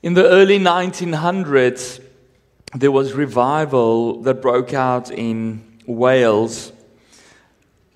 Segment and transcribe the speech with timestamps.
[0.00, 2.00] In the early 1900s,
[2.72, 6.70] there was revival that broke out in Wales.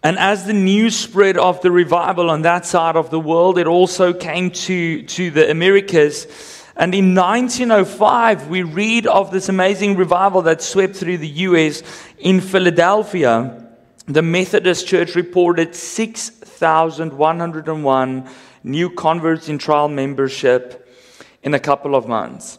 [0.02, 3.68] And as the news spread of the revival on that side of the world, it
[3.68, 6.26] also came to, to the Americas.
[6.76, 11.84] And in 1905, we read of this amazing revival that swept through the US
[12.18, 13.64] in Philadelphia.
[14.06, 18.28] The Methodist Church reported 6,101
[18.64, 20.81] new converts in trial membership
[21.42, 22.58] in a couple of months.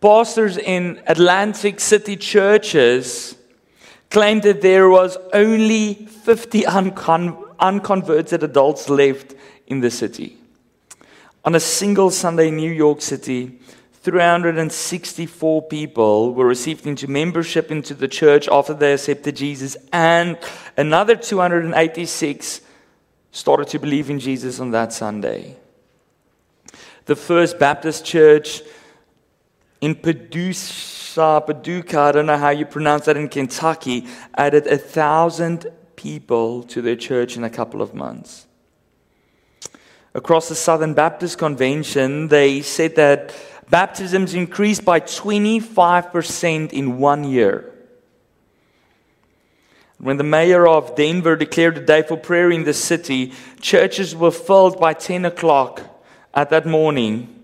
[0.00, 3.36] Pastors in Atlantic City churches
[4.10, 9.34] claimed that there was only 50 uncon- unconverted adults left
[9.66, 10.36] in the city.
[11.44, 13.58] On a single Sunday in New York City,
[14.02, 20.36] 364 people were received into membership into the church after they accepted Jesus, and
[20.76, 22.60] another 286
[23.30, 25.56] started to believe in Jesus on that Sunday.
[27.04, 28.62] The First Baptist Church
[29.80, 35.66] in Paducah, Paducah, I don't know how you pronounce that in Kentucky, added a thousand
[35.96, 38.46] people to their church in a couple of months.
[40.14, 43.34] Across the Southern Baptist Convention, they said that
[43.68, 47.68] baptisms increased by 25% in one year.
[49.98, 54.30] When the mayor of Denver declared a day for prayer in the city, churches were
[54.30, 55.91] filled by 10 o'clock
[56.34, 57.42] at that morning.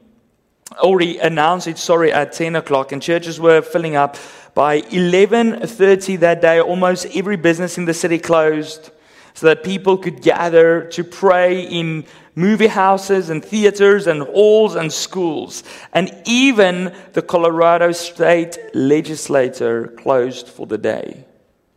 [0.77, 4.17] Already announced it, sorry, at 10 o'clock, and churches were filling up.
[4.55, 8.91] By 11.30 that day, almost every business in the city closed
[9.35, 14.93] so that people could gather to pray in movie houses and theaters and halls and
[14.93, 15.63] schools.
[15.93, 21.25] And even the Colorado state legislature closed for the day.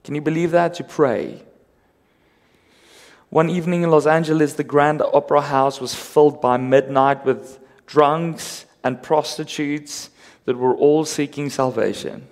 [0.04, 0.74] Can you believe that?
[0.76, 1.44] To pray.
[3.32, 8.66] One evening in Los Angeles, the Grand Opera House was filled by midnight with drunks
[8.84, 10.10] and prostitutes
[10.44, 12.28] that were all seeking salvation.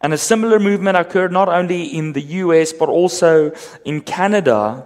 [0.00, 3.52] And a similar movement occurred not only in the US, but also
[3.84, 4.84] in Canada,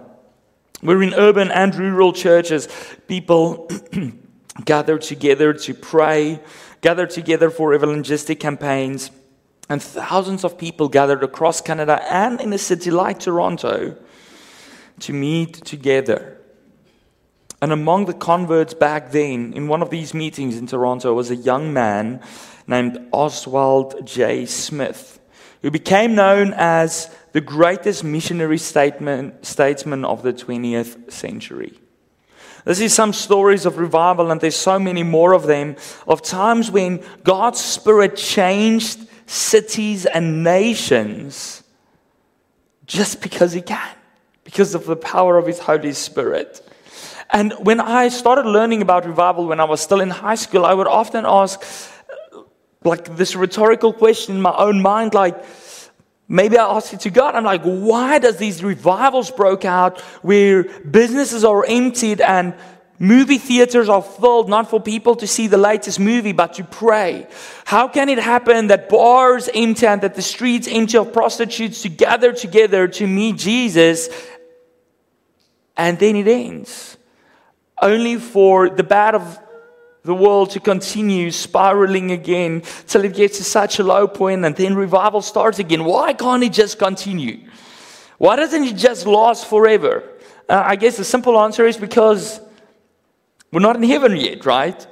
[0.81, 2.67] where in urban and rural churches,
[3.07, 3.67] people
[4.63, 6.39] gathered together to pray,
[6.81, 9.09] gathered together for evangelistic campaigns
[9.69, 13.97] and thousands of people gathered across Canada and in a city like Toronto
[15.01, 16.39] to meet together.
[17.61, 21.35] And among the converts back then, in one of these meetings in Toronto, was a
[21.35, 22.21] young man
[22.67, 24.45] named Oswald J.
[24.45, 25.19] Smith,
[25.61, 31.79] who became known as the greatest missionary statesman of the 20th century.
[32.65, 35.75] This is some stories of revival, and there's so many more of them,
[36.07, 41.63] of times when God's Spirit changed cities and nations
[42.85, 43.95] just because He can,
[44.43, 46.61] because of the power of His Holy Spirit.
[47.31, 50.73] And when I started learning about revival when I was still in high school, I
[50.73, 51.63] would often ask,
[52.83, 55.43] like, this rhetorical question in my own mind, like,
[56.25, 57.35] Maybe I asked it to God.
[57.35, 62.55] I'm like, why does these revivals broke out where businesses are emptied and
[62.99, 67.27] Movie theaters are filled not for people to see the latest movie, but to pray.
[67.65, 71.89] How can it happen that bars empty and that the streets empty of prostitutes to
[71.89, 74.09] gather together to meet Jesus
[75.75, 76.97] and then it ends?
[77.81, 79.39] Only for the bad of
[80.03, 84.55] the world to continue spiraling again till it gets to such a low point and
[84.55, 85.85] then revival starts again.
[85.85, 87.49] Why can't it just continue?
[88.17, 90.03] Why doesn't it just last forever?
[90.47, 92.41] Uh, I guess the simple answer is because
[93.51, 94.85] we're not in heaven yet, right?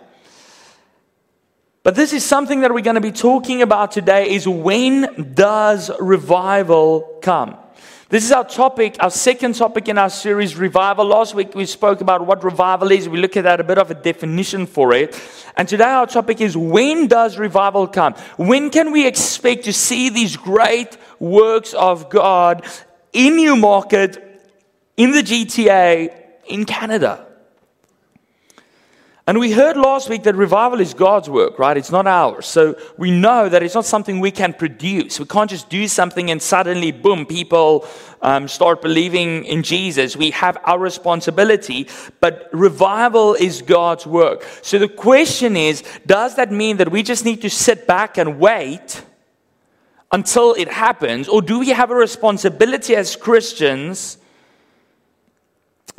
[1.83, 5.91] But this is something that we're going to be talking about today is when does
[5.99, 7.57] revival come?
[8.11, 11.05] This is our topic, our second topic in our series, revival.
[11.05, 13.07] Last week we spoke about what revival is.
[13.07, 15.17] We looked at a bit of a definition for it.
[15.55, 18.15] And today our topic is when does revival come?
[18.35, 22.65] When can we expect to see these great works of God
[23.13, 24.17] in Newmarket,
[24.97, 26.13] in the GTA,
[26.47, 27.30] in Canada?
[29.31, 31.77] And we heard last week that revival is God's work, right?
[31.77, 32.45] It's not ours.
[32.45, 35.21] So we know that it's not something we can produce.
[35.21, 37.87] We can't just do something and suddenly, boom, people
[38.21, 40.17] um, start believing in Jesus.
[40.17, 41.87] We have our responsibility,
[42.19, 44.45] but revival is God's work.
[44.63, 48.37] So the question is does that mean that we just need to sit back and
[48.37, 49.01] wait
[50.11, 51.29] until it happens?
[51.29, 54.17] Or do we have a responsibility as Christians?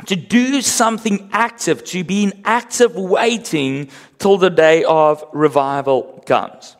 [0.05, 6.75] To do something active, to be in active waiting till the day of revival comes.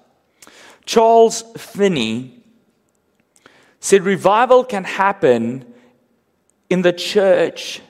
[0.85, 2.43] Charles Finney
[3.79, 5.65] said revival can happen
[6.69, 7.81] in the church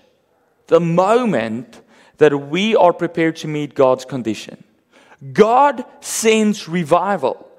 [0.68, 1.82] the moment
[2.18, 4.64] that we are prepared to meet God's condition.
[5.32, 7.50] God sends revival.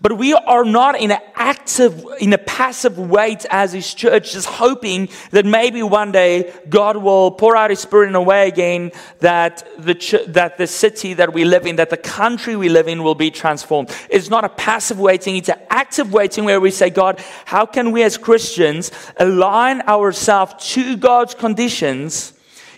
[0.00, 4.46] But we are not in an active, in a passive wait as His church, just
[4.46, 8.92] hoping that maybe one day God will pour out His Spirit in a way again
[9.20, 12.88] that the, ch- that the city that we live in, that the country we live
[12.88, 13.94] in will be transformed.
[14.10, 17.92] It's not a passive waiting, it's an active waiting where we say, God, how can
[17.92, 22.32] we as Christians align ourselves to God's conditions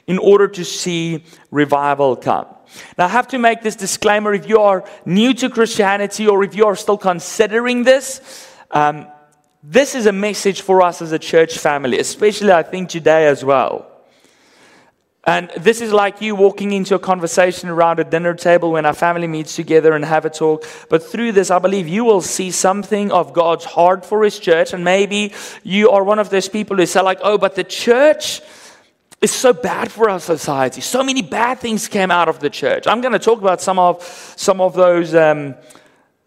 [0.06, 2.55] in order to see revival come?
[2.98, 6.54] Now, I have to make this disclaimer if you are new to Christianity or if
[6.54, 9.06] you are still considering this, um,
[9.62, 13.44] this is a message for us as a church family, especially I think today as
[13.44, 13.90] well.
[15.28, 18.94] And this is like you walking into a conversation around a dinner table when our
[18.94, 20.64] family meets together and have a talk.
[20.88, 24.72] But through this, I believe you will see something of God's heart for His church.
[24.72, 25.32] And maybe
[25.64, 28.40] you are one of those people who say, like, oh, but the church,
[29.20, 30.80] it's so bad for our society.
[30.80, 32.86] So many bad things came out of the church.
[32.86, 34.02] I'm going to talk about some of,
[34.36, 35.54] some of those um,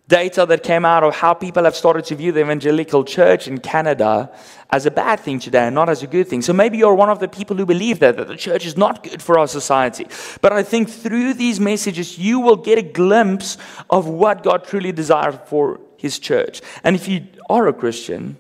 [0.08, 3.60] data that came out of how people have started to view the evangelical church in
[3.60, 4.32] Canada
[4.72, 6.42] as a bad thing today and not as a good thing.
[6.42, 9.04] So maybe you're one of the people who believe that, that the church is not
[9.04, 10.08] good for our society.
[10.42, 13.58] But I think through these messages, you will get a glimpse
[13.90, 16.62] of what God truly desires for his church.
[16.84, 18.38] And if you are a Christian,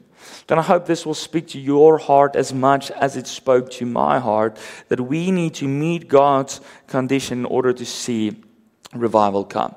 [0.50, 3.86] then I hope this will speak to your heart as much as it spoke to
[3.86, 4.58] my heart
[4.88, 8.36] that we need to meet God's condition in order to see
[8.96, 9.76] revival come.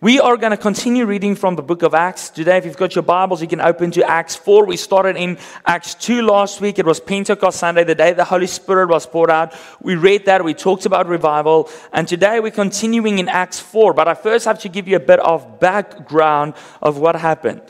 [0.00, 2.56] We are going to continue reading from the book of Acts today.
[2.56, 4.64] If you've got your Bibles, you can open to Acts 4.
[4.64, 6.78] We started in Acts 2 last week.
[6.78, 9.52] It was Pentecost Sunday, the day the Holy Spirit was poured out.
[9.80, 10.44] We read that.
[10.44, 11.68] We talked about revival.
[11.92, 13.92] And today we're continuing in Acts 4.
[13.92, 17.62] But I first have to give you a bit of background of what happened.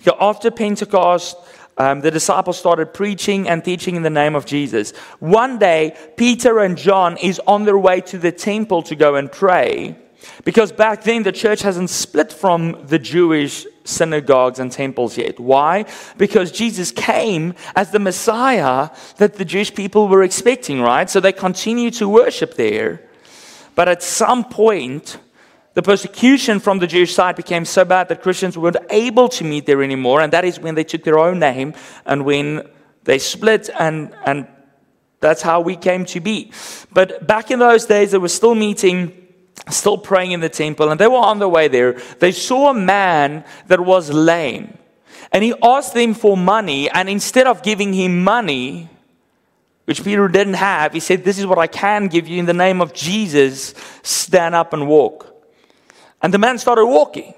[0.00, 1.36] So after Pentecost,
[1.80, 4.90] um, the disciples started preaching and teaching in the name of Jesus.
[5.18, 9.32] One day, Peter and John is on their way to the temple to go and
[9.32, 9.96] pray.
[10.44, 15.40] Because back then, the church hasn't split from the Jewish synagogues and temples yet.
[15.40, 15.86] Why?
[16.18, 21.08] Because Jesus came as the Messiah that the Jewish people were expecting, right?
[21.08, 23.08] So they continue to worship there.
[23.74, 25.16] But at some point,
[25.80, 29.64] the persecution from the Jewish side became so bad that Christians weren't able to meet
[29.64, 31.72] there anymore, and that is when they took their own name
[32.04, 32.68] and when
[33.04, 34.46] they split, and, and
[35.20, 36.52] that's how we came to be.
[36.92, 39.26] But back in those days, they were still meeting,
[39.70, 41.94] still praying in the temple, and they were on their way there.
[42.18, 44.76] They saw a man that was lame,
[45.32, 48.90] and he asked them for money, and instead of giving him money,
[49.86, 52.52] which Peter didn't have, he said, This is what I can give you in the
[52.52, 53.72] name of Jesus,
[54.02, 55.29] stand up and walk.
[56.22, 57.34] And the man started walking.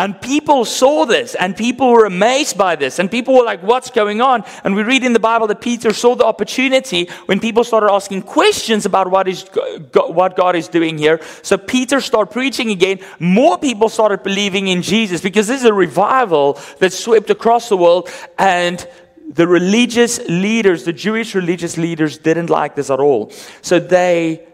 [0.00, 3.90] And people saw this, and people were amazed by this, and people were like, What's
[3.90, 4.44] going on?
[4.64, 8.22] And we read in the Bible that Peter saw the opportunity when people started asking
[8.22, 9.44] questions about what, is,
[9.92, 11.20] what God is doing here.
[11.42, 13.00] So Peter started preaching again.
[13.18, 17.76] More people started believing in Jesus because this is a revival that swept across the
[17.76, 18.08] world,
[18.38, 18.88] and
[19.28, 23.32] the religious leaders, the Jewish religious leaders, didn't like this at all.
[23.60, 24.46] So they,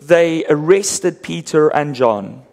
[0.00, 2.45] they arrested Peter and John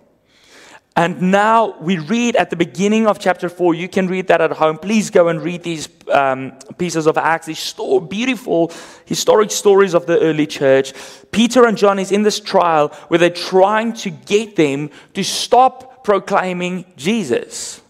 [0.96, 4.52] and now we read at the beginning of chapter 4, you can read that at
[4.52, 4.78] home.
[4.78, 8.72] Please go and read these um, pieces of Acts, these sto- beautiful
[9.06, 10.94] historic stories of the early church.
[11.32, 16.04] Peter and John is in this trial where they're trying to get them to stop
[16.04, 17.82] proclaiming Jesus.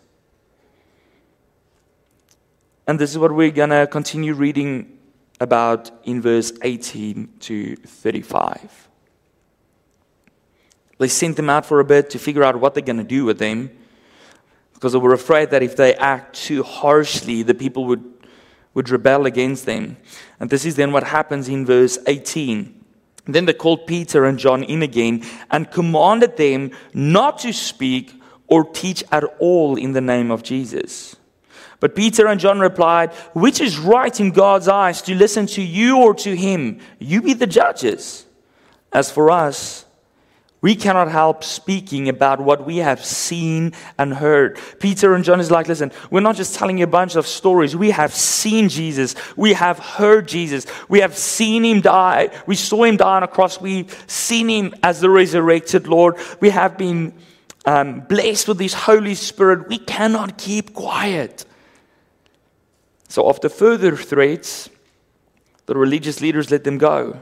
[2.88, 4.98] And this is what we're going to continue reading
[5.42, 8.90] about in verse 18 to 35.
[11.04, 13.26] They sent them out for a bit to figure out what they're going to do
[13.26, 13.70] with them
[14.74, 18.06] because they were afraid that if they act too harshly, the people would,
[18.74, 19.98] would rebel against them.
[20.40, 22.86] And this is then what happens in verse 18.
[23.26, 28.14] Then they called Peter and John in again and commanded them not to speak
[28.48, 31.18] or teach at all in the name of Jesus.
[31.82, 35.98] But Peter and John replied, Which is right in God's eyes, to listen to you
[35.98, 36.80] or to him?
[36.98, 38.26] You be the judges.
[38.94, 39.84] As for us,
[40.64, 44.58] we cannot help speaking about what we have seen and heard.
[44.80, 47.76] Peter and John is like, listen, we're not just telling you a bunch of stories.
[47.76, 49.14] We have seen Jesus.
[49.36, 50.66] We have heard Jesus.
[50.88, 52.30] We have seen him die.
[52.48, 53.60] We saw him die on a cross.
[53.60, 56.16] We've seen him as the resurrected Lord.
[56.40, 57.14] We have been
[57.66, 59.68] um, blessed with this Holy Spirit.
[59.68, 61.44] We cannot keep quiet.
[63.10, 64.70] So, after further threats,
[65.66, 67.22] the religious leaders let them go.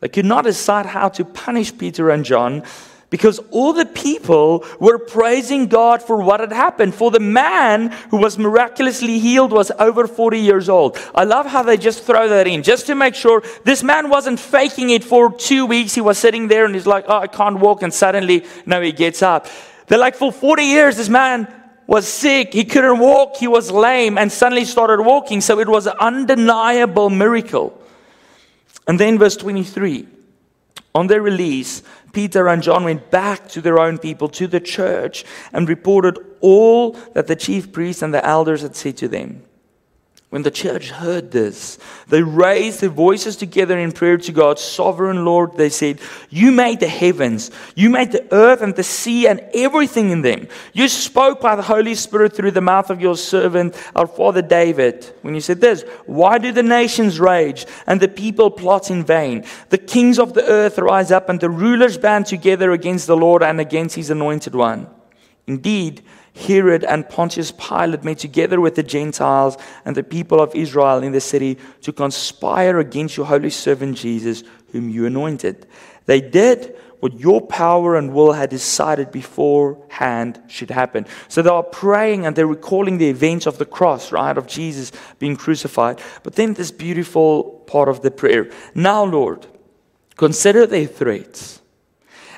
[0.00, 2.62] They could not decide how to punish Peter and John
[3.08, 6.94] because all the people were praising God for what had happened.
[6.94, 10.98] For the man who was miraculously healed was over 40 years old.
[11.14, 14.40] I love how they just throw that in, just to make sure this man wasn't
[14.40, 15.94] faking it for two weeks.
[15.94, 17.82] He was sitting there and he's like, oh, I can't walk.
[17.82, 19.46] And suddenly, no, he gets up.
[19.86, 21.46] They're like, for 40 years, this man
[21.86, 22.52] was sick.
[22.52, 23.36] He couldn't walk.
[23.36, 25.40] He was lame and suddenly started walking.
[25.40, 27.80] So it was an undeniable miracle.
[28.86, 30.08] And then verse 23.
[30.94, 35.24] On their release, Peter and John went back to their own people, to the church,
[35.52, 39.42] and reported all that the chief priests and the elders had said to them.
[40.36, 41.78] When the church heard this,
[42.08, 44.58] they raised their voices together in prayer to God.
[44.58, 49.26] Sovereign Lord, they said, You made the heavens, you made the earth and the sea
[49.26, 50.46] and everything in them.
[50.74, 55.10] You spoke by the Holy Spirit through the mouth of your servant, our father David.
[55.22, 59.46] When you said this, Why do the nations rage and the people plot in vain?
[59.70, 63.42] The kings of the earth rise up and the rulers band together against the Lord
[63.42, 64.86] and against his anointed one.
[65.46, 66.02] Indeed,
[66.36, 71.12] Herod and Pontius Pilate met together with the Gentiles and the people of Israel in
[71.12, 75.66] the city to conspire against your holy servant Jesus, whom you anointed.
[76.04, 81.06] They did what your power and will had decided beforehand should happen.
[81.28, 84.92] So they are praying and they're recalling the events of the cross, right, of Jesus
[85.18, 86.00] being crucified.
[86.22, 88.50] But then this beautiful part of the prayer.
[88.74, 89.46] Now, Lord,
[90.16, 91.60] consider their threats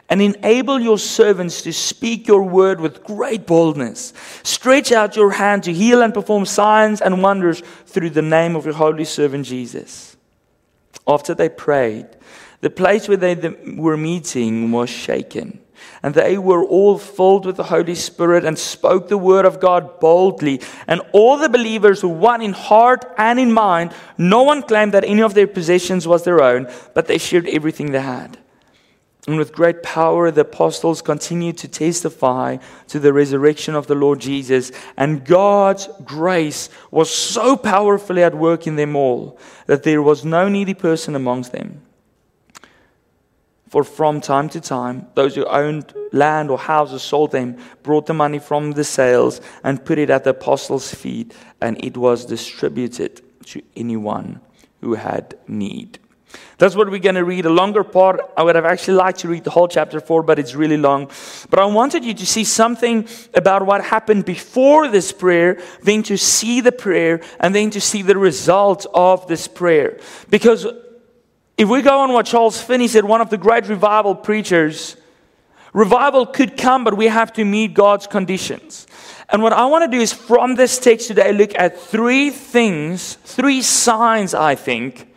[0.08, 4.12] and enable your servants to speak your word with great boldness.
[4.42, 8.64] Stretch out your hand to heal and perform signs and wonders through the name of
[8.64, 10.16] your holy servant Jesus.
[11.06, 12.06] After they prayed,
[12.60, 13.34] the place where they
[13.76, 15.60] were meeting was shaken.
[16.02, 20.00] And they were all filled with the Holy Spirit and spoke the word of God
[20.00, 20.60] boldly.
[20.86, 23.92] And all the believers were one in heart and in mind.
[24.16, 27.92] No one claimed that any of their possessions was their own, but they shared everything
[27.92, 28.38] they had.
[29.28, 32.56] And with great power, the apostles continued to testify
[32.86, 34.72] to the resurrection of the Lord Jesus.
[34.96, 40.48] And God's grace was so powerfully at work in them all that there was no
[40.48, 41.82] needy person amongst them.
[43.68, 48.14] For from time to time, those who owned land or houses sold them, brought the
[48.14, 53.20] money from the sales, and put it at the apostles' feet, and it was distributed
[53.44, 54.40] to anyone
[54.80, 55.98] who had need.
[56.58, 57.46] That's what we're going to read.
[57.46, 58.20] A longer part.
[58.36, 61.10] I would have actually liked to read the whole chapter 4, but it's really long.
[61.50, 66.18] But I wanted you to see something about what happened before this prayer, then to
[66.18, 70.00] see the prayer, and then to see the result of this prayer.
[70.30, 70.66] Because
[71.56, 74.96] if we go on what Charles Finney said, one of the great revival preachers,
[75.72, 78.86] revival could come, but we have to meet God's conditions.
[79.28, 83.14] And what I want to do is from this text today look at three things,
[83.24, 85.07] three signs, I think,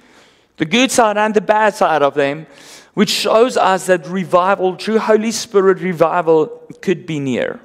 [0.58, 2.48] the good side and the bad side of them,
[2.93, 6.48] which shows us that revival, true Holy Spirit revival,
[6.81, 7.60] could be near.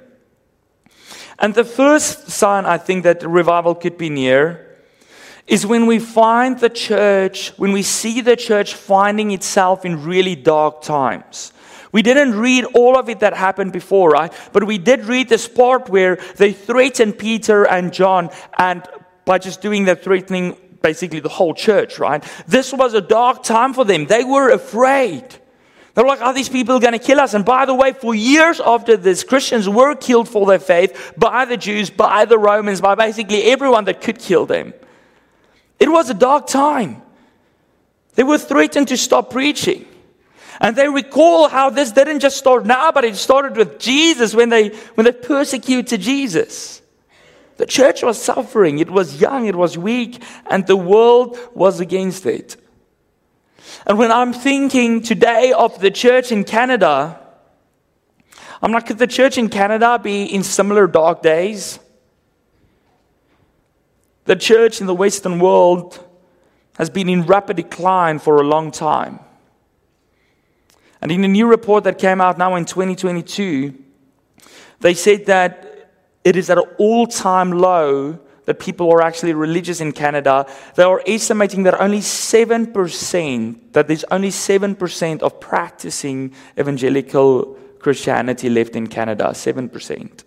[1.38, 4.62] And the first sign I think that revival could be near
[5.46, 10.34] is when we find the church, when we see the church finding itself in really
[10.34, 11.52] dark times.
[11.92, 14.32] We didn't read all of it that happened before, right?
[14.52, 18.82] But we did read this part where they threatened Peter and John, and
[19.24, 22.22] by just doing that threatening, basically the whole church, right?
[22.46, 24.06] This was a dark time for them.
[24.06, 25.24] They were afraid.
[25.94, 27.34] They were like, are these people going to kill us?
[27.34, 31.44] And by the way, for years after this, Christians were killed for their faith by
[31.44, 34.74] the Jews, by the Romans, by basically everyone that could kill them.
[35.80, 37.02] It was a dark time.
[38.14, 39.84] They were threatened to stop preaching.
[40.60, 44.50] And they recall how this didn't just start now, but it started with Jesus when
[44.50, 46.80] they, when they persecuted Jesus.
[47.56, 48.78] The church was suffering.
[48.78, 52.56] It was young, it was weak, and the world was against it.
[53.86, 57.20] And when I'm thinking today of the church in Canada,
[58.62, 61.78] I'm like, could the church in Canada be in similar dark days?
[64.24, 66.02] The church in the Western world
[66.76, 69.20] has been in rapid decline for a long time.
[71.00, 73.74] And in a new report that came out now in 2022,
[74.80, 75.65] they said that
[76.26, 80.44] it is at an all time low that people are actually religious in Canada.
[80.74, 88.74] They are estimating that only 7%, that there's only 7% of practicing evangelical Christianity left
[88.74, 89.26] in Canada.
[89.26, 90.24] 7%.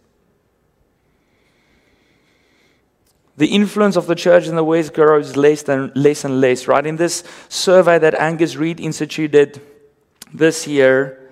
[3.36, 6.86] The influence of the church in the West grows less, than, less and less, right?
[6.86, 9.62] In this survey that Angus Reid Institute did
[10.34, 11.28] this year,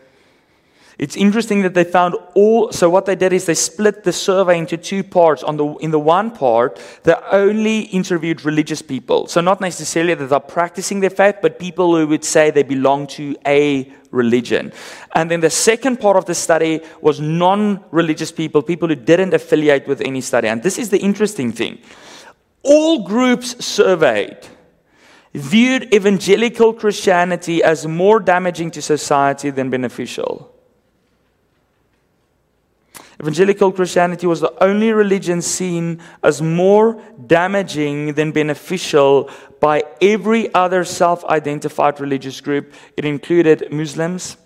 [1.00, 2.72] It's interesting that they found all.
[2.72, 5.44] So what they did is they split the survey into two parts.
[5.44, 9.28] On the in the one part, they only interviewed religious people.
[9.28, 13.06] So not necessarily that they're practicing their faith, but people who would say they belong
[13.08, 14.74] to a religion.
[15.14, 19.88] And then the second part of the study was non-religious people, people who didn't affiliate
[19.88, 20.48] with any study.
[20.48, 21.78] And this is the interesting thing.
[22.64, 24.38] All groups surveyed
[25.34, 30.57] viewed evangelical Christianity as more damaging to society than beneficial.
[33.20, 40.84] Evangelical Christianity was the only religion seen as more damaging than beneficial by every other
[40.84, 42.74] self identified religious group.
[42.96, 44.38] It included Muslims,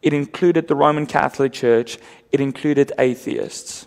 [0.00, 1.98] it included the Roman Catholic Church,
[2.30, 3.86] it included atheists.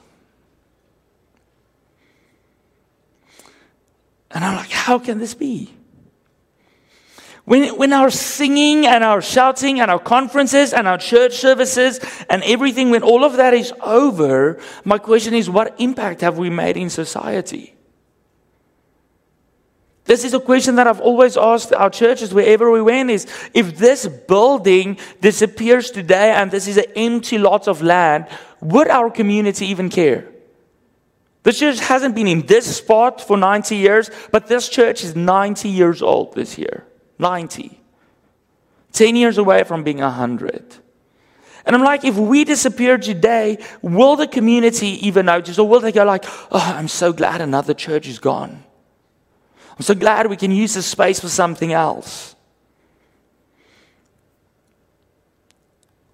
[4.30, 5.74] And I'm like, how can this be?
[7.46, 12.44] When, when our singing and our shouting and our conferences and our church services and
[12.44, 16.78] everything, when all of that is over, my question is what impact have we made
[16.78, 17.76] in society?
[20.06, 23.78] This is a question that I've always asked our churches wherever we went is if
[23.78, 28.28] this building disappears today and this is an empty lot of land,
[28.62, 30.28] would our community even care?
[31.44, 35.70] This church hasn't been in this spot for 90 years, but this church is 90
[35.70, 36.86] years old this year.
[37.22, 37.80] 90.
[38.92, 40.76] 10 years away from being 100.
[41.66, 45.60] And I'm like, if we disappear today, will the community even notice?
[45.60, 48.64] Or will they go like, oh, I'm so glad another church is gone.
[49.78, 52.36] I'm so glad we can use this space for something else.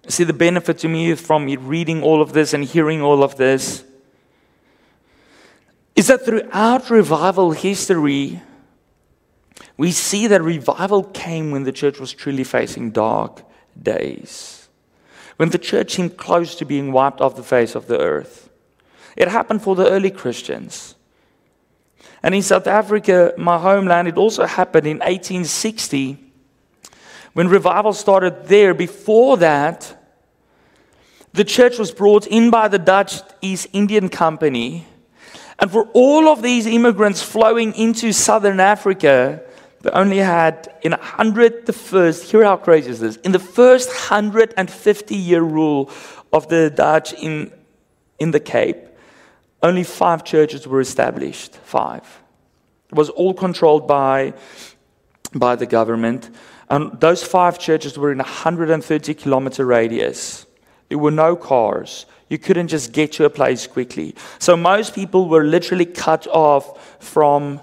[0.06, 3.84] See, the benefit to me from reading all of this and hearing all of this
[5.94, 8.40] is that throughout revival history,
[9.78, 13.42] we see that revival came when the church was truly facing dark
[13.80, 14.68] days,
[15.36, 18.50] when the church seemed close to being wiped off the face of the earth.
[19.16, 20.96] It happened for the early Christians.
[22.22, 26.18] And in South Africa, my homeland, it also happened in 1860
[27.32, 28.74] when revival started there.
[28.74, 29.94] Before that,
[31.32, 34.86] the church was brought in by the Dutch East Indian Company.
[35.60, 39.42] And for all of these immigrants flowing into southern Africa,
[39.82, 43.38] they only had in a hundred the first hear how crazy is this in the
[43.38, 45.90] first 150 year rule
[46.32, 47.52] of the dutch in,
[48.18, 48.88] in the cape
[49.62, 52.22] only five churches were established five.
[52.90, 54.34] It was all controlled by
[55.34, 56.30] by the government
[56.70, 60.46] and those five churches were in a 130 kilometer radius.
[60.88, 62.06] There were no cars.
[62.28, 64.14] You couldn't just get to a place quickly.
[64.38, 67.60] So most people were literally cut off from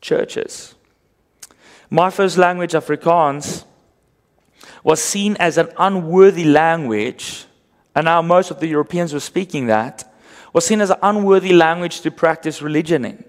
[0.00, 0.74] churches
[1.90, 3.64] my first language, Afrikaans,
[4.84, 7.46] was seen as an unworthy language,
[7.94, 10.12] and now most of the Europeans were speaking that,
[10.52, 13.24] was seen as an unworthy language to practice religion in.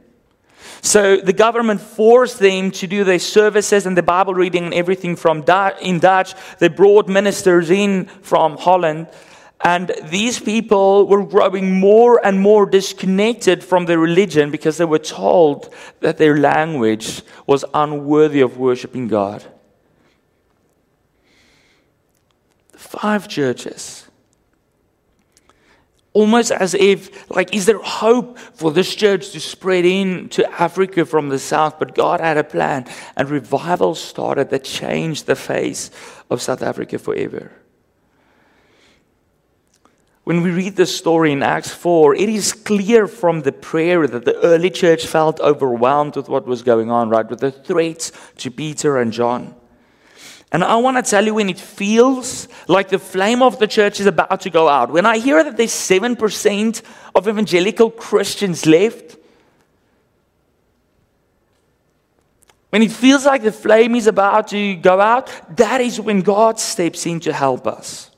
[0.81, 5.15] So the government forced them to do their services and the Bible reading and everything
[5.15, 5.43] from
[5.81, 6.33] in Dutch.
[6.59, 9.07] They brought ministers in from Holland
[9.61, 14.99] and these people were growing more and more disconnected from their religion because they were
[14.99, 19.43] told that their language was unworthy of worshiping God.
[22.71, 24.05] The Five churches.
[26.13, 31.29] Almost as if, like, is there hope for this church to spread into Africa from
[31.29, 31.77] the south?
[31.77, 35.91] But God had a plan, and revival started that changed the face
[36.29, 37.51] of South Africa forever.
[40.29, 44.25] When we read the story in Acts 4, it is clear from the prayer that
[44.25, 47.27] the early church felt overwhelmed with what was going on, right?
[47.27, 49.55] With the threats to Peter and John.
[50.51, 53.99] And I want to tell you when it feels like the flame of the church
[53.99, 56.81] is about to go out, when I hear that there's 7%
[57.15, 59.17] of evangelical Christians left,
[62.69, 66.59] when it feels like the flame is about to go out, that is when God
[66.59, 68.08] steps in to help us.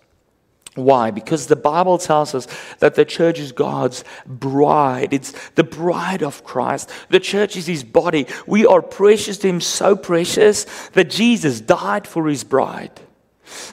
[0.76, 1.12] Why?
[1.12, 2.48] Because the Bible tells us
[2.80, 5.14] that the church is God's bride.
[5.14, 6.90] It's the bride of Christ.
[7.10, 8.26] The church is his body.
[8.48, 13.02] We are precious to him, so precious that Jesus died for his bride.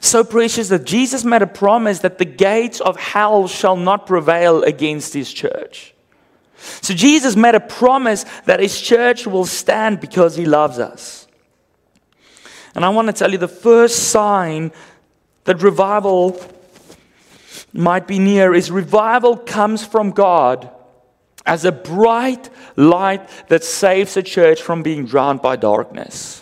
[0.01, 4.63] So precious that Jesus made a promise that the gates of hell shall not prevail
[4.63, 5.93] against his church.
[6.57, 11.27] So Jesus made a promise that his church will stand because he loves us.
[12.75, 14.73] And I want to tell you the first sign
[15.45, 16.41] that revival
[17.73, 20.69] might be near is revival comes from God
[21.45, 26.38] as a bright light that saves a church from being drowned by darkness.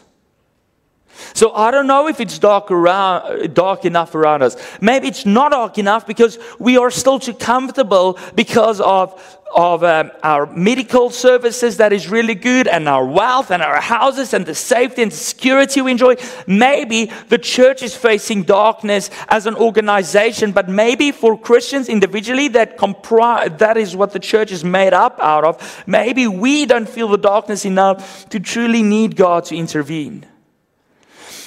[1.34, 4.56] So I don't know if it's dark around, dark enough around us.
[4.82, 10.12] Maybe it's not dark enough because we are still too comfortable because of of um,
[10.24, 14.56] our medical services that is really good and our wealth and our houses and the
[14.56, 16.16] safety and security we enjoy.
[16.46, 22.78] Maybe the church is facing darkness as an organization, but maybe for Christians individually that
[22.78, 25.84] comprise, that is what the church is made up out of.
[25.88, 30.26] Maybe we don't feel the darkness enough to truly need God to intervene.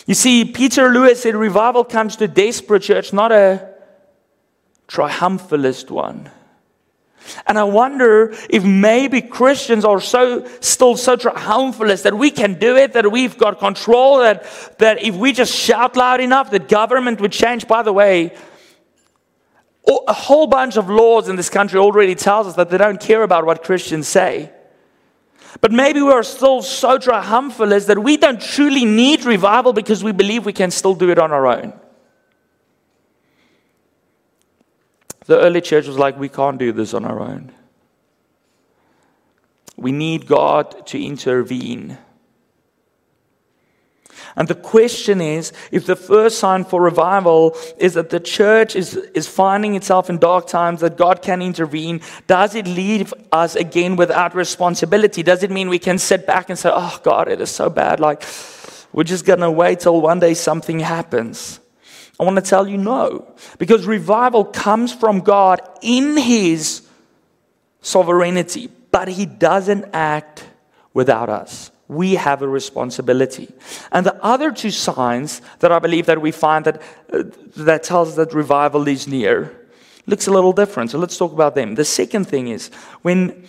[0.06, 3.74] You see, Peter Lewis said revival comes to a desperate church, not a
[4.88, 6.30] triumphalist one.
[7.46, 12.76] And I wonder if maybe Christians are so still so triumphalist that we can do
[12.76, 14.46] it, that we've got control, that,
[14.78, 17.68] that if we just shout loud enough, that government would change.
[17.68, 18.34] By the way,
[20.08, 23.22] a whole bunch of laws in this country already tells us that they don't care
[23.22, 24.50] about what Christians say.
[25.60, 30.12] But maybe we are still so triumphalist that we don't truly need revival because we
[30.12, 31.72] believe we can still do it on our own.
[35.26, 37.52] The early church was like, we can't do this on our own.
[39.76, 41.98] We need God to intervene.
[44.37, 48.96] And the question is if the first sign for revival is that the church is,
[48.96, 53.96] is finding itself in dark times, that God can intervene, does it leave us again
[53.96, 55.22] without responsibility?
[55.22, 58.00] Does it mean we can sit back and say, oh, God, it is so bad?
[58.00, 58.24] Like,
[58.92, 61.61] we're just going to wait till one day something happens.
[62.18, 63.35] I want to tell you no.
[63.59, 66.87] Because revival comes from God in His
[67.80, 70.44] sovereignty, but He doesn't act
[70.92, 71.70] without us.
[71.90, 73.53] We have a responsibility.
[73.90, 76.81] And the other two signs that I believe that we find that,
[77.12, 77.24] uh,
[77.57, 79.57] that tells us that revival is near
[80.07, 80.90] looks a little different.
[80.90, 81.74] So let's talk about them.
[81.74, 82.70] The second thing is
[83.03, 83.46] when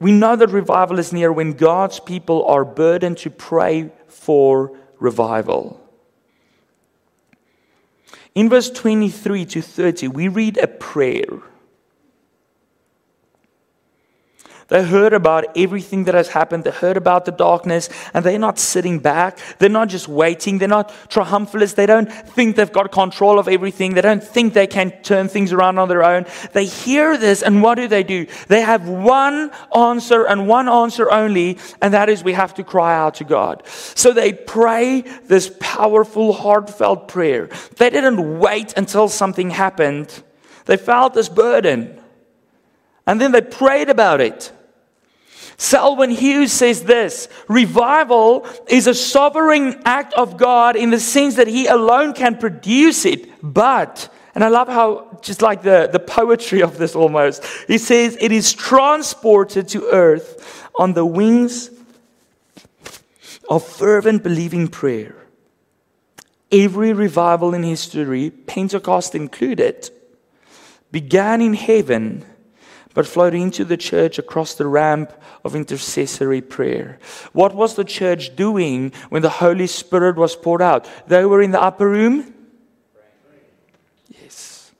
[0.00, 5.80] we know that revival is near when God's people are burdened to pray for revival.
[8.34, 11.42] In verse 23 to 30, we read a prayer.
[14.68, 16.64] They heard about everything that has happened.
[16.64, 19.38] They heard about the darkness, and they're not sitting back.
[19.58, 20.58] They're not just waiting.
[20.58, 21.76] They're not triumphalists.
[21.76, 23.94] They don't think they've got control of everything.
[23.94, 26.26] They don't think they can turn things around on their own.
[26.52, 28.26] They hear this, and what do they do?
[28.48, 32.96] They have one answer and one answer only, and that is we have to cry
[32.96, 33.62] out to God.
[33.66, 37.48] So they pray this powerful, heartfelt prayer.
[37.76, 40.22] They didn't wait until something happened,
[40.66, 42.00] they felt this burden.
[43.06, 44.50] And then they prayed about it.
[45.56, 51.48] Selwyn Hughes says this revival is a sovereign act of God in the sense that
[51.48, 56.60] He alone can produce it, but and I love how, just like the, the poetry
[56.60, 61.70] of this almost, he says, it is transported to earth on the wings
[63.48, 65.14] of fervent believing prayer.
[66.50, 69.90] Every revival in history, Pentecost included,
[70.90, 72.24] began in heaven
[72.94, 75.12] but flowed into the church across the ramp
[75.44, 76.98] of intercessory prayer.
[77.32, 80.88] What was the church doing when the Holy Spirit was poured out?
[81.08, 82.32] They were in the upper room?
[84.08, 84.72] Yes.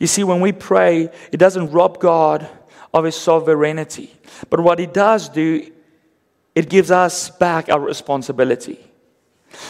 [0.00, 2.48] You see, when we pray, it doesn't rob God
[2.92, 4.12] of his sovereignty.
[4.50, 5.70] But what it does do,
[6.54, 8.89] it gives us back our responsibility.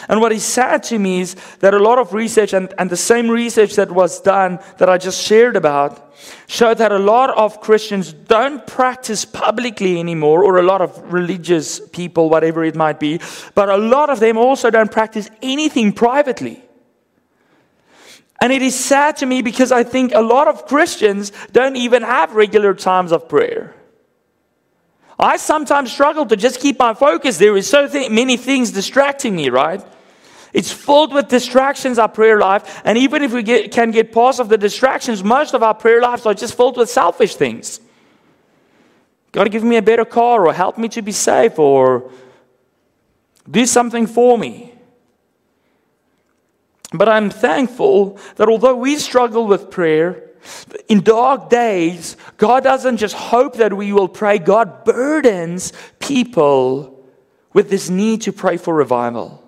[0.09, 2.97] And what is sad to me is that a lot of research, and, and the
[2.97, 6.15] same research that was done that I just shared about,
[6.47, 11.81] showed that a lot of Christians don't practice publicly anymore, or a lot of religious
[11.91, 13.21] people, whatever it might be,
[13.55, 16.63] but a lot of them also don't practice anything privately.
[18.43, 22.03] And it is sad to me because I think a lot of Christians don't even
[22.03, 23.75] have regular times of prayer.
[25.21, 27.37] I sometimes struggle to just keep my focus.
[27.39, 29.85] There is so th- many things distracting me, right?
[30.53, 32.81] It's filled with distractions, our prayer life.
[32.85, 36.01] And even if we get, can get past of the distractions, most of our prayer
[36.01, 37.81] lives are just filled with selfish things.
[39.33, 42.11] God, give me a better car, or help me to be safe, or
[43.49, 44.75] do something for me.
[46.93, 50.30] But I'm thankful that although we struggle with prayer,
[50.89, 57.05] in dark days, God doesn't just hope that we will pray, God burdens people
[57.53, 59.41] with this need to pray for revival.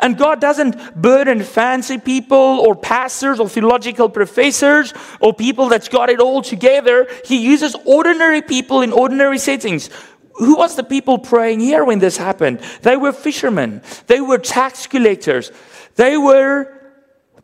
[0.00, 6.10] And God doesn't burden fancy people or pastors or theological professors or people that's got
[6.10, 7.06] it all together.
[7.24, 9.88] He uses ordinary people in ordinary settings.
[10.34, 12.60] Who was the people praying here when this happened?
[12.82, 13.82] They were fishermen.
[14.06, 15.52] They were tax collectors.
[15.94, 16.79] They were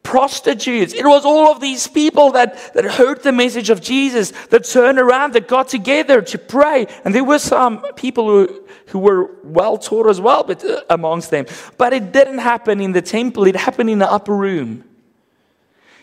[0.07, 0.95] prostitutes.
[0.95, 5.01] It was all of these people that, that heard the message of Jesus, that turned
[5.01, 6.87] around, that got together to pray.
[7.05, 11.31] And there were some people who, who were well taught as well but, uh, amongst
[11.31, 11.47] them.
[11.77, 14.85] But it didn't happen in the temple, it happened in the upper room.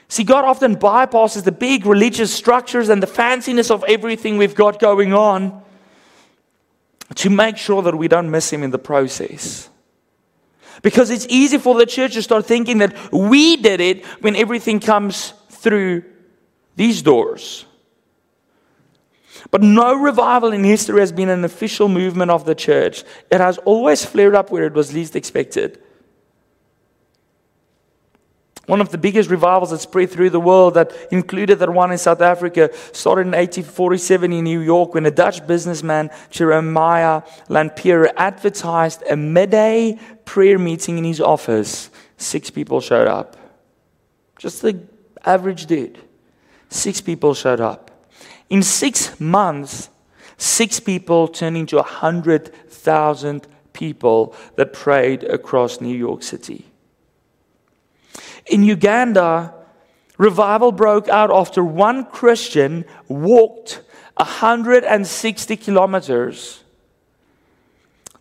[0.09, 4.79] See, God often bypasses the big religious structures and the fanciness of everything we've got
[4.79, 5.63] going on
[7.15, 9.69] to make sure that we don't miss Him in the process.
[10.83, 14.79] Because it's easy for the church to start thinking that we did it when everything
[14.79, 16.03] comes through
[16.75, 17.65] these doors.
[19.49, 23.03] But no revival in history has been an official movement of the church.
[23.31, 25.82] It has always flared up where it was least expected.
[28.65, 31.97] One of the biggest revivals that spread through the world that included that one in
[31.97, 39.03] South Africa started in 1847 in New York when a Dutch businessman, Jeremiah Lanphier, advertised
[39.09, 41.89] a midday prayer meeting in his office.
[42.15, 43.35] Six people showed up.
[44.37, 44.79] Just the
[45.25, 45.99] average dude.
[46.69, 47.91] Six people showed up.
[48.49, 49.89] In six months,
[50.37, 56.65] six people turned into 100,000 people that prayed across New York City.
[58.47, 59.53] In Uganda,
[60.17, 63.81] revival broke out after one Christian walked
[64.17, 66.63] 160 kilometers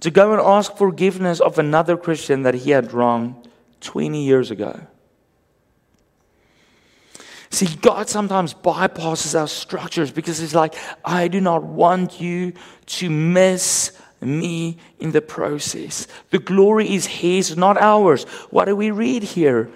[0.01, 3.49] to go and ask forgiveness of another Christian that he had wronged
[3.81, 4.81] 20 years ago.
[7.53, 12.55] See, God sometimes bypasses our structures because He's like, I do not want you
[12.87, 16.09] to miss me in the process.
[16.31, 18.25] The glory is His, not ours.
[18.49, 19.71] What do we read here?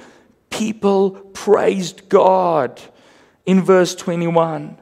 [0.51, 2.81] People praised God
[3.45, 4.79] in verse 21.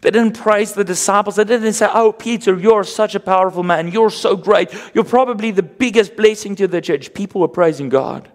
[0.00, 1.36] They didn't praise the disciples.
[1.36, 3.88] They didn't say, Oh, Peter, you're such a powerful man.
[3.88, 4.72] You're so great.
[4.94, 7.14] You're probably the biggest blessing to the church.
[7.14, 8.30] People were praising God.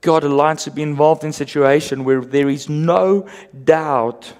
[0.00, 3.28] God allows to be involved in a situation where there is no
[3.64, 4.32] doubt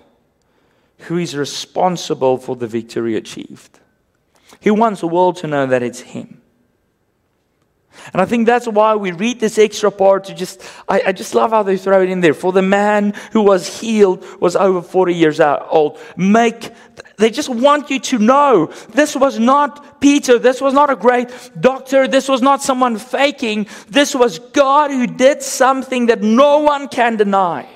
[1.01, 3.81] who is responsible for the victory achieved.
[4.61, 6.38] He wants the world to know that it's Him.
[8.13, 11.35] And I think that's why we read this extra part to just, I, I, just
[11.35, 12.35] love how they throw it in there.
[12.35, 15.99] For the man who was healed was over 40 years old.
[16.17, 16.73] Make,
[17.17, 20.39] they just want you to know this was not Peter.
[20.39, 21.31] This was not a great
[21.61, 22.09] doctor.
[22.09, 23.67] This was not someone faking.
[23.89, 27.69] This was God who did something that no one can deny.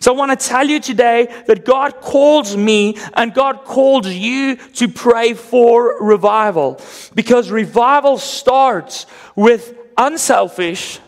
[0.00, 4.56] So I want to tell you today that God calls me and God calls you
[4.56, 6.80] to pray for revival.
[7.14, 10.98] Because revival starts with unselfish,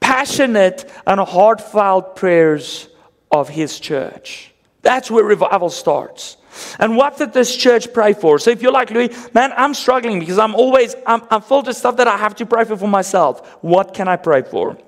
[0.00, 2.88] passionate, and heartfelt prayers
[3.30, 4.52] of His church.
[4.82, 6.36] That's where revival starts.
[6.78, 8.38] And what did this church pray for?
[8.38, 11.76] So if you're like Louis, man, I'm struggling because I'm always, I'm, I'm full of
[11.76, 13.46] stuff that I have to pray for for myself.
[13.62, 14.78] What can I pray for?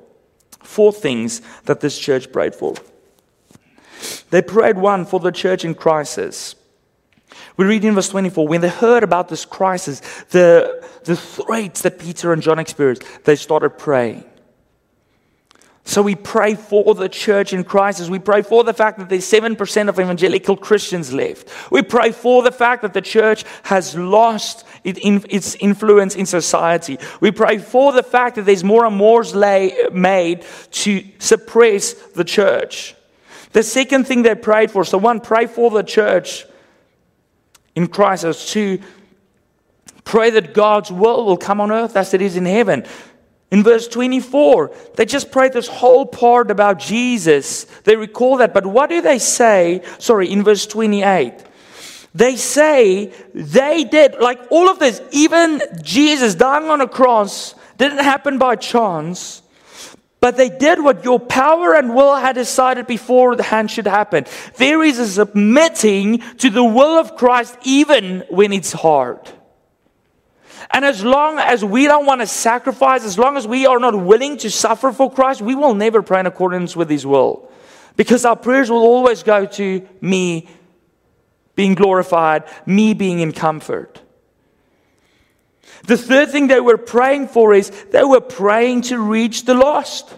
[0.62, 2.74] Four things that this church prayed for.
[4.30, 6.54] They prayed one for the church in crisis.
[7.56, 11.98] We read in verse 24 when they heard about this crisis, the, the threats that
[11.98, 14.24] Peter and John experienced, they started praying.
[15.88, 18.10] So we pray for the church in crisis.
[18.10, 21.48] We pray for the fact that there's 7% of evangelical Christians left.
[21.72, 26.98] We pray for the fact that the church has lost its influence in society.
[27.22, 29.24] We pray for the fact that there's more and more
[29.90, 32.94] made to suppress the church.
[33.52, 36.44] The second thing they prayed for so, one, pray for the church
[37.74, 38.48] in Christ.
[38.48, 38.80] Two,
[40.04, 42.84] pray that God's will will come on earth as it is in heaven.
[43.50, 47.64] In verse 24, they just pray this whole part about Jesus.
[47.84, 48.52] They recall that.
[48.52, 49.82] But what do they say?
[49.98, 51.32] Sorry, in verse 28.
[52.14, 57.98] They say they did, like all of this, even Jesus dying on a cross didn't
[57.98, 59.42] happen by chance.
[60.20, 64.26] But they did what your power and will had decided before the hand should happen.
[64.56, 69.20] There is a submitting to the will of Christ even when it's hard.
[70.70, 73.94] And as long as we don't want to sacrifice, as long as we are not
[73.94, 77.50] willing to suffer for Christ, we will never pray in accordance with His will.
[77.96, 80.48] Because our prayers will always go to me
[81.54, 84.00] being glorified, me being in comfort.
[85.84, 90.14] The third thing they were praying for is they were praying to reach the lost.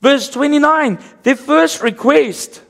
[0.00, 2.62] Verse 29, their first request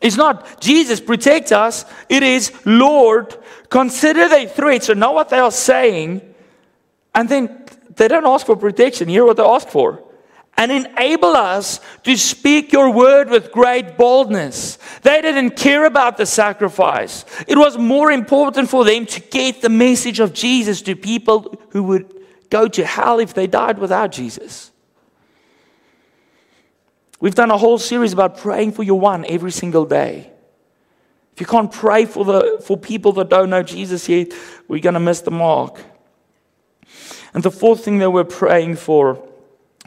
[0.00, 3.36] is not Jesus protect us, it is Lord
[3.68, 6.22] consider their threats So know what they are saying,
[7.14, 7.64] and then
[7.96, 9.08] they don't ask for protection.
[9.08, 10.02] Hear what they ask for
[10.56, 14.78] and enable us to speak your word with great boldness.
[15.02, 17.24] They didn't care about the sacrifice.
[17.48, 21.82] It was more important for them to get the message of Jesus to people who
[21.84, 22.14] would
[22.50, 24.70] go to hell if they died without Jesus.
[27.20, 30.30] We've done a whole series about praying for your one every single day.
[31.34, 34.32] If you can't pray for, the, for people that don't know Jesus yet,
[34.68, 35.80] we're going to miss the mark.
[37.32, 39.26] And the fourth thing that we're praying for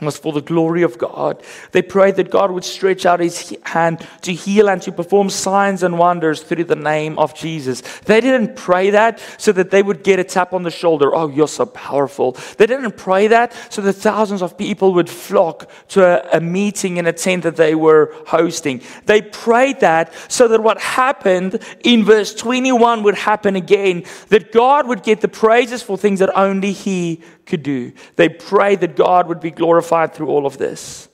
[0.06, 1.42] was for the glory of God.
[1.72, 5.84] They prayed that God would stretch out his hand to heal and to perform signs
[5.84, 7.82] and wonders through the name of Jesus.
[8.06, 11.16] They didn't pray that so that they would get a tap on the shoulder.
[11.16, 12.34] Oh, you're so powerful.
[12.58, 16.98] They didn't pray that so that thousands of people would flock to a, a meeting
[16.98, 18.82] in a tent that they were hosting.
[19.06, 24.88] They prayed that so that what happened in verse 21 would happen again, that God
[24.88, 27.92] would get the praises for things that only he could do.
[28.16, 31.08] They prayed that God would be glorified through all of this.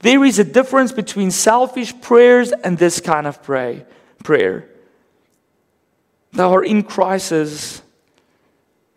[0.00, 3.84] There is a difference between selfish prayers and this kind of pray,
[4.24, 4.68] prayer.
[6.32, 7.82] They are in crisis.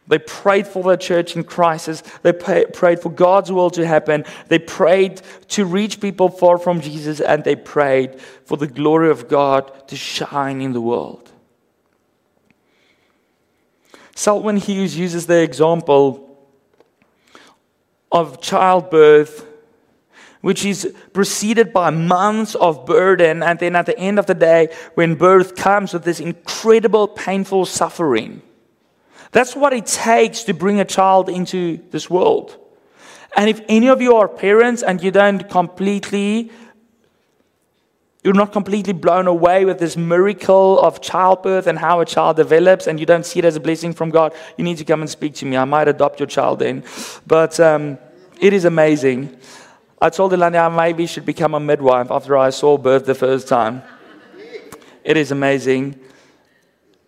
[0.08, 2.04] They prayed for the church in crisis.
[2.22, 4.26] They pray, prayed for God's will to happen.
[4.48, 9.28] They prayed to reach people far from Jesus, and they prayed for the glory of
[9.28, 11.32] God to shine in the world.
[14.15, 16.33] Selwyn Hughes uses the example
[18.13, 19.45] of childbirth,
[20.41, 23.43] which is preceded by months of burden.
[23.43, 27.65] And then at the end of the day, when birth comes with this incredible, painful
[27.65, 28.41] suffering.
[29.32, 32.58] That's what it takes to bring a child into this world.
[33.36, 36.52] And if any of you are parents and you don't completely
[38.23, 42.88] you're not completely blown away with this miracle of childbirth and how a child develops,
[42.88, 45.09] and you don't see it as a blessing from God, you need to come and
[45.09, 45.57] speak to me.
[45.57, 46.83] I might adopt your child then.
[47.27, 47.97] But um,
[48.39, 49.38] it is amazing.
[50.01, 53.47] I told Elani I maybe should become a midwife after I saw birth the first
[53.47, 53.83] time.
[55.03, 55.99] It is amazing.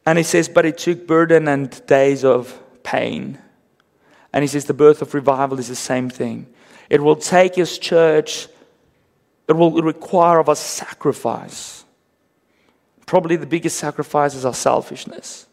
[0.06, 3.40] And he says, but it took burden and days of pain.
[4.34, 6.48] And he says, the birth of revival is the same thing.
[6.90, 8.48] It will take his church
[9.48, 11.84] it will require of us sacrifice.
[13.06, 15.48] Probably the biggest sacrifice is our selfishness.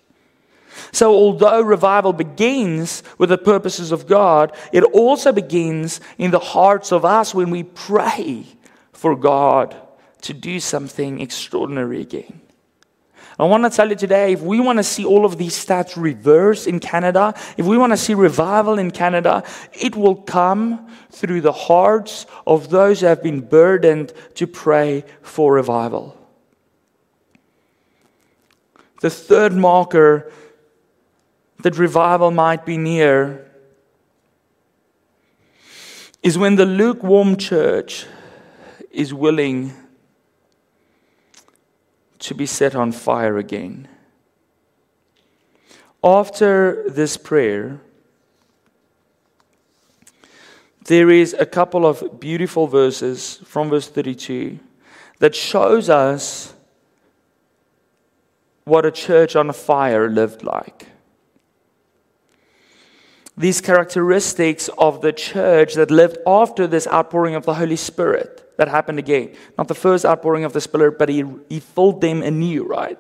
[0.91, 6.93] So, although revival begins with the purposes of God, it also begins in the hearts
[6.93, 8.47] of us when we pray
[8.93, 9.77] for God
[10.23, 12.41] to do something extraordinary again.
[13.39, 15.97] I want to tell you today if we want to see all of these stats
[15.97, 19.43] reverse in Canada, if we want to see revival in Canada,
[19.73, 25.55] it will come through the hearts of those who have been burdened to pray for
[25.55, 26.17] revival.
[29.01, 30.31] The third marker
[31.63, 33.51] that revival might be near
[36.23, 38.07] is when the lukewarm church
[38.91, 39.73] is willing
[42.23, 43.89] to be set on fire again.
[46.05, 47.81] After this prayer,
[50.85, 54.59] there is a couple of beautiful verses from verse 32
[55.19, 56.55] that shows us
[58.65, 60.89] what a church on fire lived like.
[63.37, 68.69] These characteristics of the church that lived after this outpouring of the Holy Spirit that
[68.69, 69.35] happened again.
[69.57, 72.99] Not the first outpouring of the Spirit, but he, he filled them anew, right?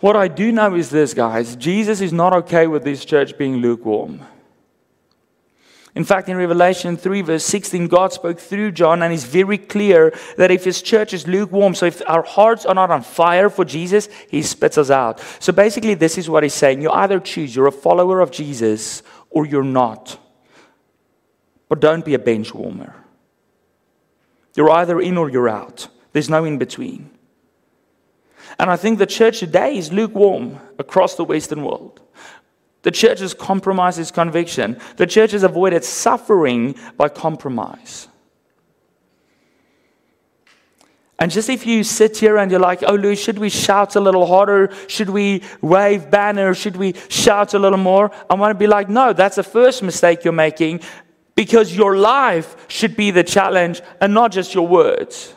[0.00, 3.56] What I do know is this, guys Jesus is not okay with this church being
[3.56, 4.20] lukewarm.
[5.94, 10.16] In fact, in Revelation 3, verse 16, God spoke through John and is very clear
[10.36, 13.64] that if his church is lukewarm, so if our hearts are not on fire for
[13.64, 15.20] Jesus, he spits us out.
[15.40, 16.82] So basically, this is what he's saying.
[16.82, 20.20] You either choose, you're a follower of Jesus, or you're not.
[21.68, 22.94] But don't be a bench warmer.
[24.58, 25.86] You're either in or you're out.
[26.12, 27.10] There's no in between.
[28.58, 32.00] And I think the church today is lukewarm across the Western world.
[32.82, 34.80] The church has compromised its conviction.
[34.96, 38.08] The church has avoided suffering by compromise.
[41.20, 44.00] And just if you sit here and you're like, oh, Louis, should we shout a
[44.00, 44.74] little harder?
[44.88, 46.58] Should we wave banners?
[46.58, 48.10] Should we shout a little more?
[48.28, 50.80] I want to be like, no, that's the first mistake you're making
[51.38, 55.32] because your life should be the challenge and not just your words.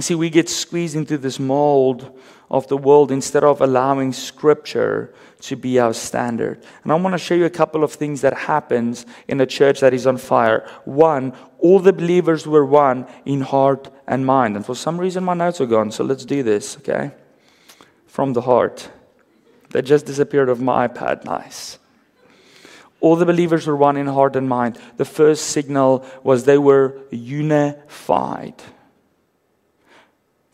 [0.00, 2.18] See, we get squeezed into this mold
[2.50, 6.64] of the world instead of allowing Scripture to be our standard.
[6.82, 9.80] And I want to show you a couple of things that happens in a church
[9.80, 10.66] that is on fire.
[10.86, 14.56] One, all the believers were one in heart and mind.
[14.56, 17.12] And for some reason, my notes are gone, so let's do this, okay?
[18.16, 18.88] From the heart
[19.72, 21.22] that just disappeared off my iPad.
[21.26, 21.78] Nice.
[23.02, 24.78] All the believers were one in heart and mind.
[24.96, 28.54] The first signal was they were unified.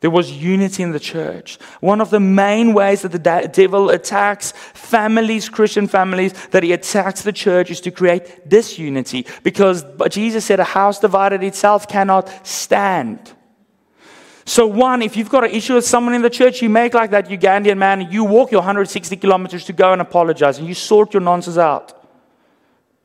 [0.01, 1.57] There was unity in the church.
[1.79, 7.23] One of the main ways that the devil attacks families, Christian families, that he attacks
[7.23, 9.25] the church is to create disunity.
[9.45, 13.21] Because Jesus said a house divided itself cannot stand.
[14.53, 17.11] So, one, if you've got an issue with someone in the church, you make like
[17.13, 21.15] that Ugandan man, you walk your 160 kilometers to go and apologize, and you sort
[21.15, 22.02] your nonsense out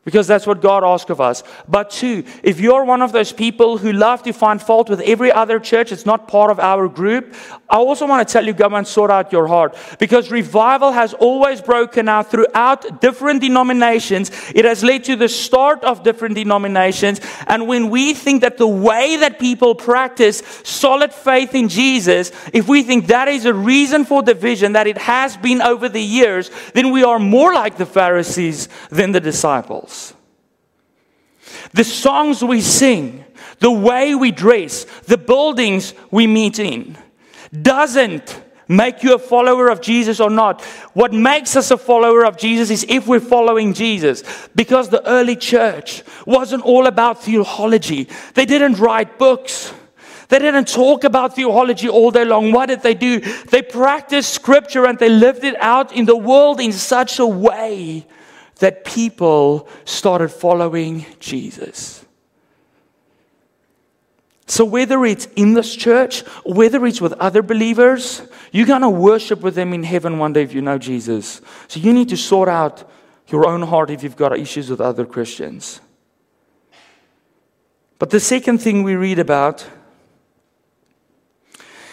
[0.08, 1.44] because that's what God asks of us.
[1.68, 5.34] But two, if you're one of those people who love to find fault with every
[5.34, 7.36] other church, it's not part of our group,
[7.70, 11.14] I also want to tell you go and sort out your heart because revival has
[11.14, 14.32] always broken out throughout different denominations.
[14.56, 17.20] It has led to the start of different denominations.
[17.46, 22.70] And when we think that the way that people practice solid faith in Jesus, if
[22.70, 26.50] we think that is a reason for division, that it has been over the years,
[26.74, 29.97] then we are more like the Pharisees than the disciples.
[31.74, 33.26] The songs we sing,
[33.60, 36.98] the way we dress, the buildings we meet in
[37.62, 40.62] doesn't make you a follower of Jesus or not.
[40.94, 44.24] What makes us a follower of Jesus is if we're following Jesus.
[44.56, 49.74] Because the early church wasn't all about theology, they didn't write books.
[50.30, 52.52] They didn't talk about theology all day long.
[52.52, 53.22] What did they do?
[53.22, 58.06] They practiced scripture and they lived it out in the world in such a way
[58.58, 62.06] that people started following Jesus.
[64.50, 69.42] So, whether it's in this church, whether it's with other believers, you're going to worship
[69.42, 71.42] with them in heaven one day if you know Jesus.
[71.68, 72.90] So, you need to sort out
[73.28, 75.82] your own heart if you've got issues with other Christians.
[78.00, 79.68] But the second thing we read about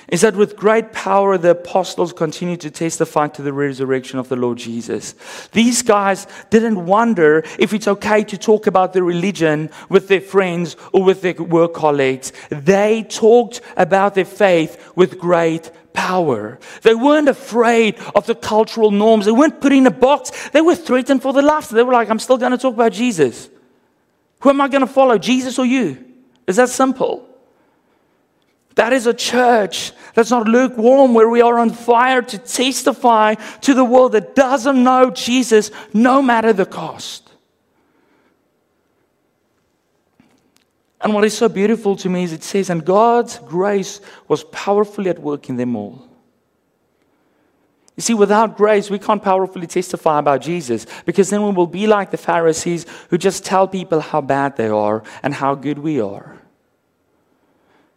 [0.09, 4.37] is that with great power, the apostles continued to testify to the resurrection of the
[4.37, 5.15] Lord Jesus.
[5.53, 10.77] These guys didn't wonder if it's okay to talk about their religion with their friends
[10.93, 12.33] or with their work colleagues.
[12.51, 16.59] They talked about their faith with great power.
[16.83, 19.25] They weren't afraid of the cultural norms.
[19.25, 20.51] They weren't put in a box.
[20.51, 21.71] They were threatened for their lives.
[21.71, 23.49] They were like, I'm still going to talk about Jesus.
[24.41, 26.05] Who am I going to follow, Jesus or you?
[26.47, 27.27] Is that simple?
[28.75, 33.75] That is a church that's not lukewarm, where we are on fire to testify to
[33.75, 37.31] the world that doesn't know Jesus, no matter the cost.
[41.01, 45.11] And what is so beautiful to me is it says, and God's grace was powerfully
[45.11, 46.09] at work in them all.
[47.97, 51.87] You see, without grace, we can't powerfully testify about Jesus because then we will be
[51.87, 56.01] like the Pharisees who just tell people how bad they are and how good we
[56.01, 56.41] are.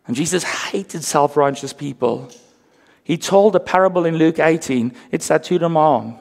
[0.08, 2.32] And Jesus hated self righteous people.
[3.04, 6.18] He told a parable in Luke 18, it's that to the mom.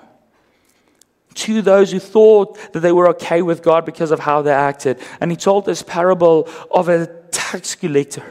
[1.35, 5.01] To those who thought that they were okay with God because of how they acted.
[5.21, 8.25] And he told this parable of a tax collector.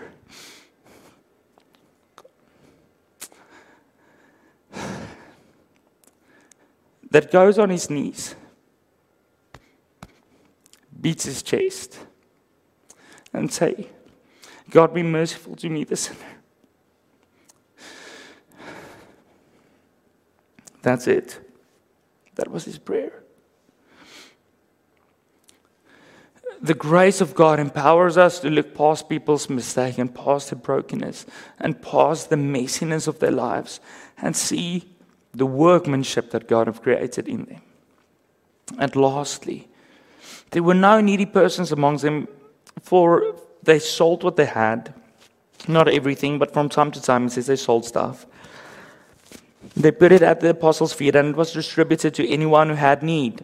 [7.11, 8.35] That goes on his knees,
[10.99, 11.97] beats his chest,
[13.31, 13.89] and say,
[14.69, 16.19] God, be merciful to me, the sinner.
[20.81, 21.39] That's it.
[22.35, 23.23] That was his prayer.
[26.61, 31.25] The grace of God empowers us to look past people's mistake and past their brokenness
[31.59, 33.79] and past the messiness of their lives
[34.17, 34.95] and see
[35.33, 37.61] the workmanship that God has created in them.
[38.79, 39.67] And lastly,
[40.51, 42.27] there were no needy persons amongst them,
[42.81, 43.35] for
[43.65, 44.93] they sold what they had.
[45.67, 48.25] Not everything, but from time to time it says they sold stuff.
[49.75, 53.03] They put it at the apostles' feet and it was distributed to anyone who had
[53.03, 53.43] need.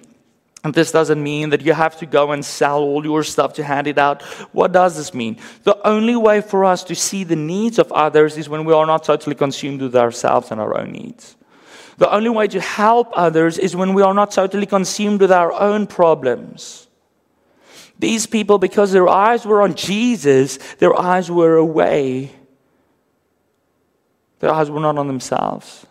[0.64, 3.64] And this doesn't mean that you have to go and sell all your stuff to
[3.64, 4.22] hand it out.
[4.54, 5.38] What does this mean?
[5.64, 8.86] The only way for us to see the needs of others is when we are
[8.86, 11.36] not totally consumed with ourselves and our own needs.
[11.98, 15.52] The only way to help others is when we are not totally consumed with our
[15.52, 16.88] own problems.
[18.02, 22.32] These people, because their eyes were on Jesus, their eyes were away.
[24.39, 25.86] Their eyes were not on themselves.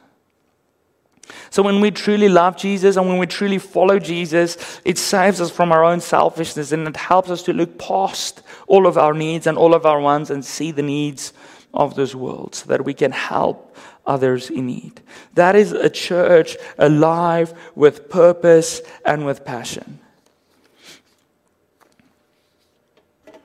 [1.51, 5.53] So, when we truly love Jesus and when we truly follow Jesus, it saves us
[5.53, 9.47] from our own selfishness and it helps us to look past all of our needs
[9.47, 11.33] and all of our wants and see the needs
[11.73, 15.01] of this world so that we can help others in need.
[15.35, 20.00] That is a church alive with purpose and with passion.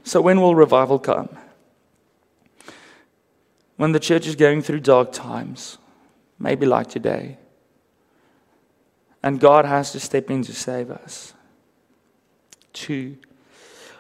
[0.06, 1.30] So, when will revival come?
[3.76, 5.80] When the church is going through dark times,
[6.38, 7.39] maybe like today,
[9.24, 11.34] and God has to step in to save us.
[12.72, 13.18] Two,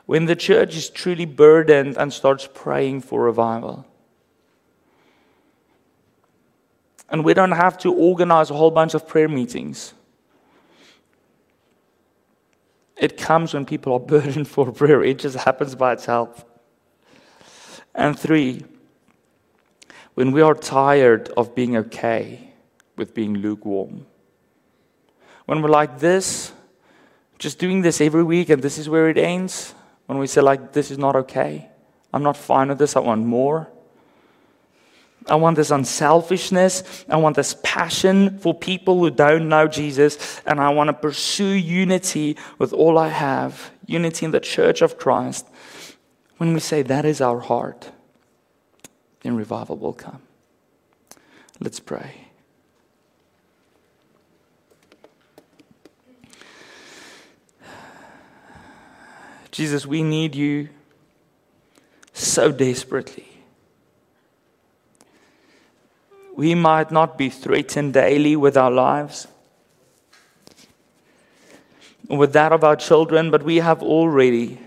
[0.05, 3.87] when the church is truly burdened and starts praying for revival.
[7.09, 9.95] And we don't have to organize a whole bunch of prayer meetings.
[12.97, 16.45] It comes when people are burdened for prayer, it just happens by itself.
[17.93, 18.63] And three,
[20.15, 22.53] when we are tired of being okay
[22.95, 24.05] with being lukewarm.
[25.45, 26.51] When we're like this,
[27.37, 29.73] just doing this every week and this is where it ends,
[30.05, 31.69] when we say, like, this is not okay,
[32.13, 33.69] I'm not fine with this, I want more.
[35.27, 37.05] I want this unselfishness.
[37.09, 40.41] I want this passion for people who don't know Jesus.
[40.45, 44.97] And I want to pursue unity with all I have unity in the church of
[44.97, 45.47] Christ.
[46.37, 47.91] When we say that is our heart,
[49.21, 50.21] then revival will come.
[51.59, 52.25] Let's pray.
[59.51, 60.67] Jesus, we need you
[62.11, 63.34] so desperately.
[66.35, 69.27] We might not be threatened daily with our lives,
[72.09, 74.59] with that of our children, but we have already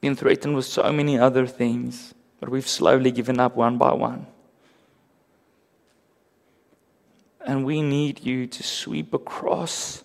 [0.00, 4.26] been threatened with so many other things, but we've slowly given up one by one.
[7.46, 10.02] And we need you to sweep across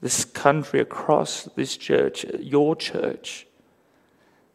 [0.00, 3.46] this country, across this church, your church,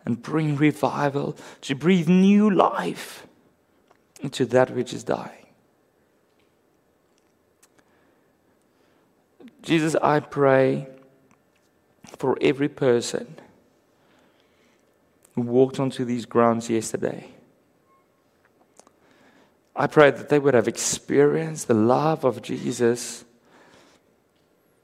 [0.06, 3.28] and bring revival, to breathe new life
[4.24, 5.46] into that which is dying.
[9.62, 10.88] Jesus, I pray
[12.18, 13.36] for every person
[15.36, 17.28] who walked onto these grounds yesterday.
[19.76, 23.26] I pray that they would have experienced the love of Jesus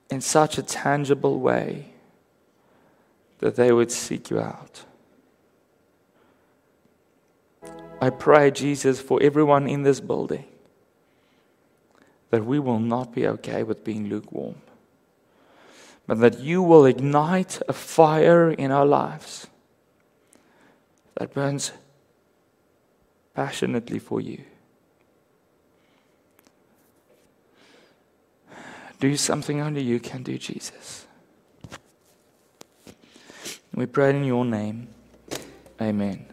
[0.10, 1.94] in such a tangible way
[3.40, 4.86] that they would seek you out.
[8.02, 10.46] I pray, Jesus, for everyone in this building
[12.30, 14.56] that we will not be okay with being lukewarm,
[16.08, 19.48] but that you will ignite a fire in our lives
[21.16, 21.72] that burns
[23.34, 24.44] passionately for you.
[29.00, 31.06] Do something only you can do, Jesus.
[33.74, 34.90] We pray in your name.
[35.82, 36.29] Amen.